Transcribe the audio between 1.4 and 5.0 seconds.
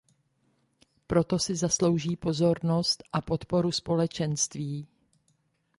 zaslouží pozornost a podporu Společenství.